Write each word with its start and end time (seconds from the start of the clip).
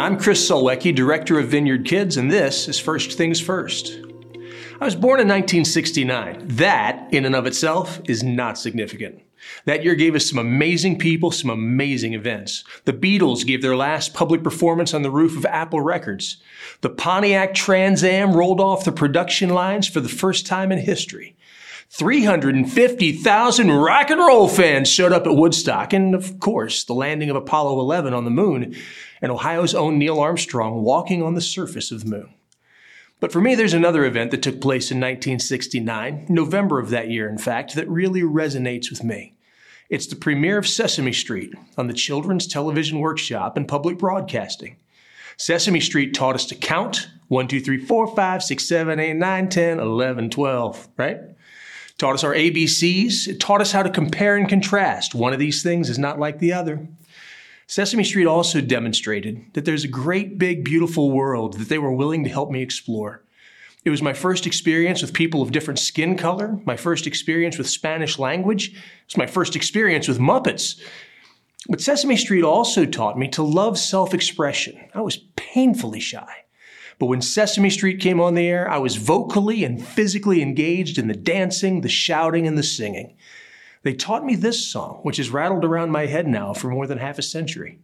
I'm 0.00 0.18
Chris 0.18 0.48
Solwecki, 0.48 0.94
Director 0.94 1.38
of 1.38 1.48
Vineyard 1.48 1.84
Kids, 1.84 2.16
and 2.16 2.32
this 2.32 2.68
is 2.68 2.80
First 2.80 3.18
Things 3.18 3.38
First. 3.38 4.00
I 4.80 4.86
was 4.86 4.94
born 4.94 5.20
in 5.20 5.28
1969. 5.28 6.40
That, 6.56 7.12
in 7.12 7.26
and 7.26 7.36
of 7.36 7.44
itself, 7.44 8.00
is 8.06 8.22
not 8.22 8.56
significant. 8.56 9.20
That 9.66 9.84
year 9.84 9.94
gave 9.94 10.14
us 10.14 10.24
some 10.24 10.38
amazing 10.38 10.98
people, 10.98 11.30
some 11.30 11.50
amazing 11.50 12.14
events. 12.14 12.64
The 12.86 12.94
Beatles 12.94 13.44
gave 13.44 13.60
their 13.60 13.76
last 13.76 14.14
public 14.14 14.42
performance 14.42 14.94
on 14.94 15.02
the 15.02 15.10
roof 15.10 15.36
of 15.36 15.44
Apple 15.44 15.82
Records. 15.82 16.38
The 16.80 16.88
Pontiac 16.88 17.52
Trans 17.52 18.02
Am 18.02 18.32
rolled 18.32 18.58
off 18.58 18.86
the 18.86 18.92
production 18.92 19.50
lines 19.50 19.86
for 19.86 20.00
the 20.00 20.08
first 20.08 20.46
time 20.46 20.72
in 20.72 20.78
history. 20.78 21.36
350,000 21.92 23.70
rock 23.72 24.10
and 24.10 24.20
roll 24.20 24.46
fans 24.46 24.88
showed 24.88 25.12
up 25.12 25.26
at 25.26 25.34
Woodstock, 25.34 25.92
and 25.92 26.14
of 26.14 26.38
course, 26.38 26.84
the 26.84 26.94
landing 26.94 27.30
of 27.30 27.36
Apollo 27.36 27.80
11 27.80 28.14
on 28.14 28.24
the 28.24 28.30
moon, 28.30 28.76
and 29.20 29.32
Ohio's 29.32 29.74
own 29.74 29.98
Neil 29.98 30.20
Armstrong 30.20 30.82
walking 30.82 31.20
on 31.20 31.34
the 31.34 31.40
surface 31.40 31.90
of 31.90 32.04
the 32.04 32.10
moon. 32.10 32.32
But 33.18 33.32
for 33.32 33.40
me, 33.40 33.56
there's 33.56 33.74
another 33.74 34.04
event 34.04 34.30
that 34.30 34.40
took 34.40 34.60
place 34.60 34.92
in 34.92 34.98
1969, 34.98 36.26
November 36.28 36.78
of 36.78 36.90
that 36.90 37.10
year, 37.10 37.28
in 37.28 37.38
fact, 37.38 37.74
that 37.74 37.88
really 37.88 38.22
resonates 38.22 38.88
with 38.88 39.02
me. 39.02 39.34
It's 39.88 40.06
the 40.06 40.14
premiere 40.14 40.58
of 40.58 40.68
Sesame 40.68 41.12
Street 41.12 41.52
on 41.76 41.88
the 41.88 41.92
Children's 41.92 42.46
Television 42.46 43.00
Workshop 43.00 43.56
in 43.56 43.66
Public 43.66 43.98
Broadcasting. 43.98 44.76
Sesame 45.36 45.80
Street 45.80 46.14
taught 46.14 46.36
us 46.36 46.46
to 46.46 46.54
count 46.54 47.08
1, 47.26 47.48
2, 47.48 47.60
3, 47.60 47.84
4, 47.84 48.14
5, 48.14 48.42
6, 48.44 48.64
7, 48.64 49.00
8, 49.00 49.16
9, 49.16 49.48
10, 49.48 49.80
11, 49.80 50.30
12, 50.30 50.88
right? 50.96 51.18
Taught 52.00 52.14
us 52.14 52.24
our 52.24 52.32
ABCs. 52.34 53.28
It 53.28 53.40
taught 53.40 53.60
us 53.60 53.72
how 53.72 53.82
to 53.82 53.90
compare 53.90 54.34
and 54.34 54.48
contrast. 54.48 55.14
One 55.14 55.34
of 55.34 55.38
these 55.38 55.62
things 55.62 55.90
is 55.90 55.98
not 55.98 56.18
like 56.18 56.38
the 56.38 56.50
other. 56.50 56.88
Sesame 57.66 58.04
Street 58.04 58.24
also 58.24 58.62
demonstrated 58.62 59.44
that 59.52 59.66
there's 59.66 59.84
a 59.84 59.88
great, 59.88 60.38
big, 60.38 60.64
beautiful 60.64 61.10
world 61.10 61.58
that 61.58 61.68
they 61.68 61.76
were 61.76 61.92
willing 61.92 62.24
to 62.24 62.30
help 62.30 62.50
me 62.50 62.62
explore. 62.62 63.22
It 63.84 63.90
was 63.90 64.00
my 64.00 64.14
first 64.14 64.46
experience 64.46 65.02
with 65.02 65.12
people 65.12 65.42
of 65.42 65.52
different 65.52 65.78
skin 65.78 66.16
color, 66.16 66.58
my 66.64 66.74
first 66.74 67.06
experience 67.06 67.58
with 67.58 67.68
Spanish 67.68 68.18
language, 68.18 68.68
it 68.68 69.06
was 69.06 69.18
my 69.18 69.26
first 69.26 69.54
experience 69.54 70.08
with 70.08 70.18
Muppets. 70.18 70.80
But 71.68 71.82
Sesame 71.82 72.16
Street 72.16 72.44
also 72.44 72.86
taught 72.86 73.18
me 73.18 73.28
to 73.28 73.42
love 73.42 73.78
self 73.78 74.14
expression. 74.14 74.88
I 74.94 75.02
was 75.02 75.18
painfully 75.36 76.00
shy. 76.00 76.44
But 77.00 77.06
when 77.06 77.22
Sesame 77.22 77.70
Street 77.70 77.98
came 77.98 78.20
on 78.20 78.34
the 78.34 78.46
air, 78.46 78.70
I 78.70 78.76
was 78.76 78.96
vocally 78.96 79.64
and 79.64 79.84
physically 79.84 80.42
engaged 80.42 80.98
in 80.98 81.08
the 81.08 81.14
dancing, 81.14 81.80
the 81.80 81.88
shouting, 81.88 82.46
and 82.46 82.58
the 82.58 82.62
singing. 82.62 83.16
They 83.82 83.94
taught 83.94 84.22
me 84.22 84.36
this 84.36 84.64
song, 84.66 85.00
which 85.02 85.16
has 85.16 85.30
rattled 85.30 85.64
around 85.64 85.90
my 85.90 86.04
head 86.04 86.28
now 86.28 86.52
for 86.52 86.68
more 86.68 86.86
than 86.86 86.98
half 86.98 87.18
a 87.18 87.22
century. 87.22 87.78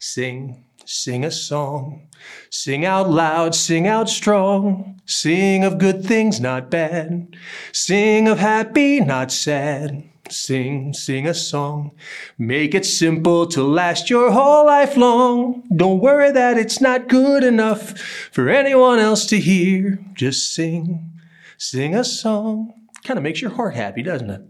Sing, 0.00 0.64
sing 0.84 1.24
a 1.24 1.30
song, 1.30 2.08
sing 2.50 2.84
out 2.84 3.08
loud, 3.08 3.54
sing 3.54 3.86
out 3.86 4.08
strong, 4.08 5.00
sing 5.06 5.62
of 5.62 5.78
good 5.78 6.04
things, 6.04 6.40
not 6.40 6.68
bad, 6.68 7.36
sing 7.72 8.26
of 8.26 8.40
happy, 8.40 8.98
not 8.98 9.30
sad. 9.30 10.02
Sing, 10.30 10.92
sing 10.92 11.26
a 11.26 11.34
song. 11.34 11.92
Make 12.36 12.74
it 12.74 12.84
simple 12.84 13.46
to 13.48 13.62
last 13.62 14.10
your 14.10 14.30
whole 14.30 14.66
life 14.66 14.96
long. 14.96 15.62
Don't 15.74 16.00
worry 16.00 16.30
that 16.32 16.58
it's 16.58 16.80
not 16.80 17.08
good 17.08 17.44
enough 17.44 17.98
for 18.32 18.48
anyone 18.48 18.98
else 18.98 19.26
to 19.26 19.38
hear. 19.38 19.98
Just 20.14 20.54
sing, 20.54 21.12
sing 21.56 21.94
a 21.94 22.04
song. 22.04 22.74
Kind 23.04 23.18
of 23.18 23.24
makes 23.24 23.40
your 23.40 23.52
heart 23.52 23.74
happy, 23.74 24.02
doesn't 24.02 24.30
it? 24.30 24.42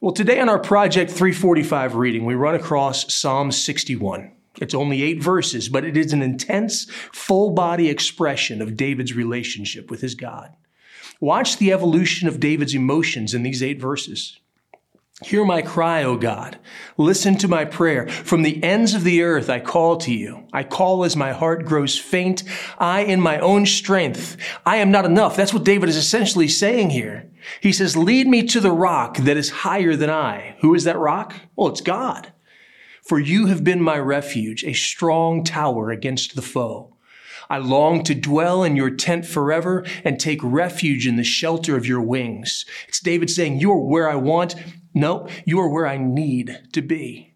Well, 0.00 0.12
today 0.12 0.40
on 0.40 0.48
our 0.48 0.60
Project 0.60 1.10
345 1.10 1.96
reading, 1.96 2.24
we 2.24 2.34
run 2.34 2.54
across 2.54 3.12
Psalm 3.12 3.50
61. 3.50 4.32
It's 4.60 4.74
only 4.74 5.02
eight 5.02 5.22
verses, 5.22 5.68
but 5.68 5.84
it 5.84 5.96
is 5.96 6.12
an 6.12 6.22
intense, 6.22 6.84
full 7.12 7.50
body 7.50 7.88
expression 7.88 8.60
of 8.60 8.76
David's 8.76 9.14
relationship 9.14 9.90
with 9.90 10.00
his 10.00 10.14
God. 10.14 10.52
Watch 11.20 11.58
the 11.58 11.72
evolution 11.72 12.28
of 12.28 12.40
David's 12.40 12.74
emotions 12.74 13.34
in 13.34 13.42
these 13.42 13.62
eight 13.62 13.80
verses. 13.80 14.38
Hear 15.24 15.44
my 15.44 15.62
cry, 15.62 16.04
O 16.04 16.16
God. 16.16 16.58
Listen 16.96 17.36
to 17.38 17.48
my 17.48 17.64
prayer. 17.64 18.06
From 18.08 18.42
the 18.42 18.62
ends 18.62 18.94
of 18.94 19.02
the 19.02 19.22
earth 19.22 19.50
I 19.50 19.58
call 19.58 19.96
to 19.98 20.14
you. 20.14 20.46
I 20.52 20.62
call 20.62 21.04
as 21.04 21.16
my 21.16 21.32
heart 21.32 21.64
grows 21.64 21.98
faint. 21.98 22.44
I 22.78 23.00
in 23.00 23.20
my 23.20 23.40
own 23.40 23.66
strength. 23.66 24.36
I 24.64 24.76
am 24.76 24.92
not 24.92 25.04
enough. 25.04 25.36
That's 25.36 25.52
what 25.52 25.64
David 25.64 25.88
is 25.88 25.96
essentially 25.96 26.46
saying 26.46 26.90
here. 26.90 27.28
He 27.60 27.72
says, 27.72 27.96
lead 27.96 28.28
me 28.28 28.44
to 28.44 28.60
the 28.60 28.70
rock 28.70 29.16
that 29.18 29.36
is 29.36 29.50
higher 29.50 29.96
than 29.96 30.10
I. 30.10 30.56
Who 30.60 30.72
is 30.74 30.84
that 30.84 30.98
rock? 30.98 31.34
Well, 31.56 31.68
it's 31.68 31.80
God. 31.80 32.32
For 33.02 33.18
you 33.18 33.46
have 33.46 33.64
been 33.64 33.82
my 33.82 33.98
refuge, 33.98 34.62
a 34.62 34.72
strong 34.72 35.42
tower 35.42 35.90
against 35.90 36.36
the 36.36 36.42
foe. 36.42 36.94
I 37.50 37.58
long 37.58 38.04
to 38.04 38.14
dwell 38.14 38.62
in 38.62 38.76
your 38.76 38.90
tent 38.90 39.24
forever 39.24 39.84
and 40.04 40.20
take 40.20 40.40
refuge 40.44 41.06
in 41.06 41.16
the 41.16 41.24
shelter 41.24 41.76
of 41.76 41.86
your 41.86 42.02
wings. 42.02 42.66
It's 42.86 43.00
David 43.00 43.30
saying, 43.30 43.60
You 43.60 43.72
are 43.72 43.80
where 43.80 44.08
I 44.08 44.16
want. 44.16 44.54
No, 44.98 45.28
you 45.44 45.60
are 45.60 45.68
where 45.68 45.86
I 45.86 45.96
need 45.96 46.58
to 46.72 46.82
be. 46.82 47.32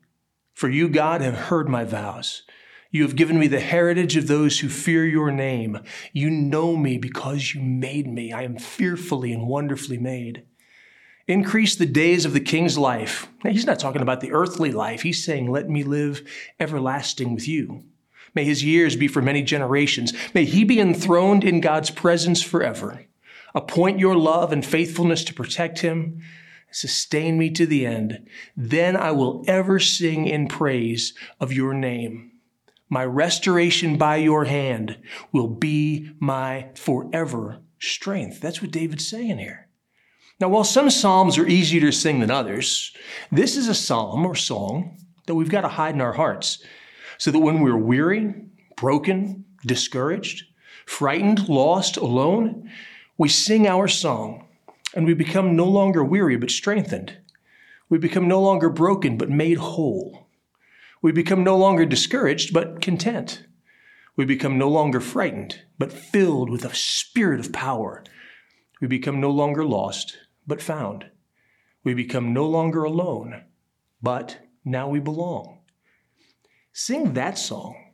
For 0.53 0.69
you, 0.69 0.89
God, 0.89 1.21
have 1.21 1.35
heard 1.35 1.69
my 1.69 1.85
vows. 1.85 2.43
You 2.91 3.05
have 3.05 3.15
given 3.15 3.39
me 3.39 3.47
the 3.47 3.61
heritage 3.61 4.17
of 4.17 4.27
those 4.27 4.59
who 4.59 4.69
fear 4.69 5.07
your 5.07 5.31
name. 5.31 5.79
You 6.13 6.29
know 6.29 6.77
me 6.77 6.99
because 6.99 7.55
you 7.55 7.63
made 7.63 8.09
me. 8.09 8.33
I 8.33 8.43
am 8.43 8.59
fearfully 8.59 9.33
and 9.33 9.47
wonderfully 9.47 9.97
made. 9.97 10.43
Increase 11.29 11.77
the 11.77 11.87
days 11.87 12.25
of 12.25 12.33
the 12.33 12.41
king's 12.41 12.77
life. 12.77 13.29
Now, 13.45 13.53
he's 13.53 13.65
not 13.65 13.79
talking 13.79 14.03
about 14.03 14.21
the 14.21 14.33
earthly 14.33 14.73
life. 14.73 15.03
He's 15.03 15.25
saying, 15.25 15.49
Let 15.49 15.71
me 15.71 15.85
live 15.85 16.29
everlasting 16.59 17.33
with 17.33 17.47
you. 17.47 17.85
May 18.35 18.45
his 18.45 18.65
years 18.65 18.97
be 18.97 19.07
for 19.07 19.23
many 19.23 19.43
generations. 19.43 20.13
May 20.35 20.47
he 20.47 20.65
be 20.65 20.81
enthroned 20.81 21.45
in 21.45 21.61
God's 21.61 21.91
presence 21.91 22.43
forever. 22.43 23.07
Appoint 23.55 24.01
your 24.01 24.17
love 24.17 24.53
and 24.53 24.67
faithfulness 24.67 25.23
to 25.25 25.35
protect 25.35 25.79
him. 25.79 26.23
Sustain 26.73 27.39
me 27.39 27.51
to 27.51 27.67
the 27.67 27.87
end. 27.87 28.27
Then 28.57 28.97
I 28.97 29.13
will 29.13 29.45
ever 29.47 29.79
sing 29.79 30.27
in 30.27 30.49
praise 30.49 31.15
of 31.39 31.53
your 31.53 31.75
name. 31.75 32.33
My 32.89 33.05
restoration 33.05 33.97
by 33.97 34.17
your 34.17 34.45
hand 34.45 34.99
will 35.33 35.49
be 35.49 36.11
my 36.19 36.69
forever 36.75 37.61
strength. 37.79 38.41
That's 38.41 38.61
what 38.61 38.71
David's 38.71 39.07
saying 39.07 39.39
here. 39.39 39.69
Now, 40.41 40.49
while 40.49 40.65
some 40.65 40.91
psalms 40.91 41.39
are 41.39 41.47
easier 41.47 41.81
to 41.83 41.93
sing 41.93 42.21
than 42.21 42.31
others, 42.31 42.93
this 43.31 43.57
is 43.57 43.69
a 43.69 43.75
psalm 43.75 44.27
or 44.27 44.35
song 44.35 44.99
that 45.27 45.35
we've 45.35 45.49
got 45.49 45.61
to 45.61 45.69
hide 45.69 45.95
in 45.95 46.01
our 46.01 46.15
hearts 46.15 46.65
so 47.19 47.31
that 47.31 47.39
when 47.39 47.61
we're 47.61 47.77
weary, 47.77 48.35
broken, 48.77 49.45
discouraged, 49.65 50.45
frightened, 50.87 51.49
lost, 51.49 51.97
alone, 51.97 52.71
we 53.19 53.29
sing 53.29 53.67
our 53.67 53.87
song 53.87 54.49
and 54.95 55.07
we 55.07 55.15
become 55.15 55.57
no 55.57 55.67
longer 55.67 56.05
weary 56.05 56.37
but 56.37 56.51
strengthened. 56.51 57.19
We 57.89 57.99
become 57.99 58.29
no 58.29 58.41
longer 58.41 58.71
broken 58.71 59.17
but 59.17 59.31
made 59.31 59.59
whole. 59.59 60.29
We 61.03 61.13
become 61.13 61.43
no 61.43 61.57
longer 61.57 61.85
discouraged 61.85 62.53
but 62.53 62.81
content. 62.81 63.47
We 64.17 64.25
become 64.25 64.59
no 64.59 64.69
longer 64.69 65.01
frightened 65.01 65.63
but 65.79 65.93
filled 65.93 66.51
with 66.51 66.65
a 66.65 66.75
spirit 66.75 67.41
of 67.41 67.53
power. 67.53 68.05
We 68.81 68.89
become 68.89 69.21
no 69.21 69.31
longer 69.31 69.65
lost 69.65 70.19
but 70.47 70.63
found. 70.63 71.07
We 71.85 71.95
become 71.95 72.33
no 72.33 72.47
longer 72.47 72.85
alone, 72.85 73.45
but 74.01 74.39
now 74.65 74.89
we 74.89 75.01
belong. 75.01 75.59
Sing 76.73 77.15
that 77.15 77.39
song. 77.39 77.92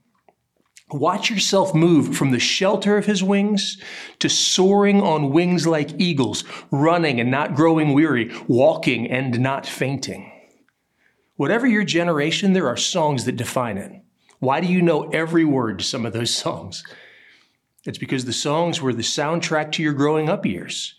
Watch 0.91 1.29
yourself 1.29 1.75
move 1.75 2.17
from 2.17 2.31
the 2.31 2.39
shelter 2.39 2.97
of 2.97 3.05
his 3.05 3.23
wings 3.23 3.77
to 4.21 4.29
soaring 4.29 5.03
on 5.03 5.31
wings 5.31 5.67
like 5.67 6.01
eagles, 6.01 6.45
running 6.71 7.21
and 7.21 7.31
not 7.31 7.55
growing 7.55 7.93
weary, 7.93 8.35
walking 8.47 9.11
and 9.11 9.39
not 9.39 9.67
fainting. 9.67 10.33
Whatever 11.37 11.67
your 11.67 11.85
generation, 11.85 12.55
there 12.55 12.69
are 12.69 12.77
songs 12.77 13.27
that 13.27 13.37
define 13.37 13.77
it. 13.77 13.93
Why 14.39 14.61
do 14.61 14.67
you 14.67 14.81
know 14.81 15.11
every 15.11 15.45
word 15.45 15.81
to 15.81 15.85
some 15.85 16.07
of 16.07 16.15
those 16.15 16.35
songs? 16.35 16.83
It's 17.85 17.99
because 17.99 18.25
the 18.25 18.33
songs 18.33 18.81
were 18.81 18.95
the 18.95 19.03
soundtrack 19.03 19.73
to 19.73 19.83
your 19.83 19.93
growing 19.93 20.29
up 20.29 20.47
years. 20.47 20.95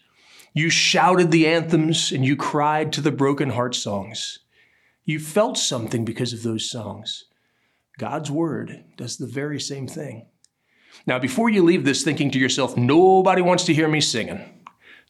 You 0.54 0.70
shouted 0.70 1.32
the 1.32 1.48
anthems 1.48 2.12
and 2.12 2.26
you 2.26 2.36
cried 2.36 2.94
to 2.94 3.02
the 3.02 3.12
broken 3.12 3.52
heart 3.52 3.76
songs. 3.76 4.40
You 5.04 5.20
felt 5.20 5.58
something 5.58 6.06
because 6.06 6.34
of 6.34 6.44
those 6.44 6.70
songs. 6.70 7.26
God's 8.00 8.32
word 8.32 8.86
does 8.96 9.18
the 9.18 9.28
very 9.28 9.60
same 9.60 9.86
thing. 9.86 10.26
Now, 11.06 11.20
before 11.20 11.50
you 11.50 11.64
leave 11.64 11.84
this 11.84 12.02
thinking 12.02 12.32
to 12.32 12.40
yourself, 12.40 12.78
nobody 12.78 13.42
wants 13.42 13.66
to 13.66 13.74
hear 13.74 13.90
me 13.90 14.00
singing, 14.00 14.64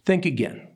think 0.05 0.25
again. 0.25 0.67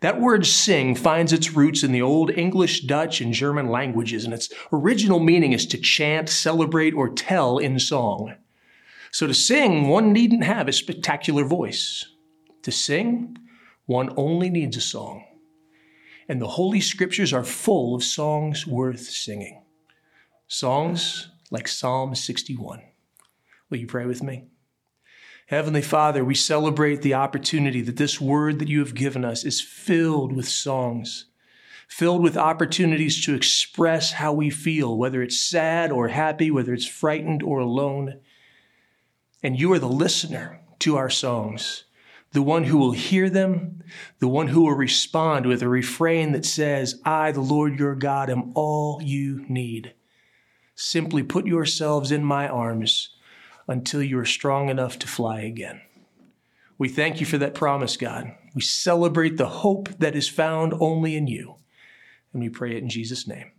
That 0.00 0.20
word 0.20 0.44
sing 0.44 0.96
finds 0.96 1.32
its 1.32 1.52
roots 1.52 1.84
in 1.84 1.92
the 1.92 2.02
old 2.02 2.30
English, 2.30 2.82
Dutch, 2.82 3.20
and 3.20 3.32
German 3.32 3.68
languages, 3.68 4.24
and 4.24 4.34
its 4.34 4.48
original 4.72 5.20
meaning 5.20 5.52
is 5.52 5.64
to 5.66 5.78
chant, 5.78 6.28
celebrate, 6.28 6.92
or 6.92 7.08
tell 7.08 7.58
in 7.58 7.78
song. 7.78 8.34
So 9.12 9.28
to 9.28 9.34
sing, 9.34 9.88
one 9.88 10.12
needn't 10.12 10.42
have 10.42 10.66
a 10.66 10.72
spectacular 10.72 11.44
voice. 11.44 12.04
To 12.62 12.72
sing, 12.72 13.38
one 13.86 14.12
only 14.16 14.50
needs 14.50 14.76
a 14.76 14.80
song. 14.80 15.24
And 16.28 16.42
the 16.42 16.48
Holy 16.48 16.80
Scriptures 16.80 17.32
are 17.32 17.44
full 17.44 17.94
of 17.94 18.02
songs 18.02 18.66
worth 18.66 19.02
singing. 19.02 19.62
Songs 20.50 21.28
like 21.50 21.68
Psalm 21.68 22.14
61. 22.14 22.80
Will 23.68 23.76
you 23.76 23.86
pray 23.86 24.06
with 24.06 24.22
me? 24.22 24.46
Heavenly 25.48 25.82
Father, 25.82 26.24
we 26.24 26.34
celebrate 26.34 27.02
the 27.02 27.12
opportunity 27.12 27.82
that 27.82 27.98
this 27.98 28.18
word 28.18 28.58
that 28.58 28.68
you 28.68 28.78
have 28.78 28.94
given 28.94 29.26
us 29.26 29.44
is 29.44 29.60
filled 29.60 30.34
with 30.34 30.48
songs, 30.48 31.26
filled 31.86 32.22
with 32.22 32.38
opportunities 32.38 33.22
to 33.26 33.34
express 33.34 34.12
how 34.12 34.32
we 34.32 34.48
feel, 34.48 34.96
whether 34.96 35.20
it's 35.20 35.38
sad 35.38 35.92
or 35.92 36.08
happy, 36.08 36.50
whether 36.50 36.72
it's 36.72 36.86
frightened 36.86 37.42
or 37.42 37.58
alone. 37.58 38.18
And 39.42 39.60
you 39.60 39.70
are 39.74 39.78
the 39.78 39.86
listener 39.86 40.62
to 40.78 40.96
our 40.96 41.10
songs, 41.10 41.84
the 42.32 42.42
one 42.42 42.64
who 42.64 42.78
will 42.78 42.92
hear 42.92 43.28
them, 43.28 43.82
the 44.18 44.28
one 44.28 44.48
who 44.48 44.62
will 44.62 44.76
respond 44.76 45.44
with 45.44 45.60
a 45.60 45.68
refrain 45.68 46.32
that 46.32 46.46
says, 46.46 47.02
I, 47.04 47.32
the 47.32 47.42
Lord 47.42 47.78
your 47.78 47.94
God, 47.94 48.30
am 48.30 48.52
all 48.54 49.02
you 49.02 49.44
need. 49.46 49.92
Simply 50.80 51.24
put 51.24 51.44
yourselves 51.44 52.12
in 52.12 52.22
my 52.22 52.46
arms 52.46 53.08
until 53.66 54.00
you 54.00 54.16
are 54.20 54.24
strong 54.24 54.68
enough 54.68 54.96
to 55.00 55.08
fly 55.08 55.40
again. 55.40 55.80
We 56.78 56.88
thank 56.88 57.18
you 57.18 57.26
for 57.26 57.36
that 57.38 57.56
promise, 57.56 57.96
God. 57.96 58.32
We 58.54 58.60
celebrate 58.60 59.38
the 59.38 59.48
hope 59.48 59.88
that 59.98 60.14
is 60.14 60.28
found 60.28 60.72
only 60.78 61.16
in 61.16 61.26
you. 61.26 61.56
And 62.32 62.40
we 62.40 62.48
pray 62.48 62.76
it 62.76 62.82
in 62.84 62.88
Jesus' 62.88 63.26
name. 63.26 63.50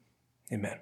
Amen. 0.50 0.80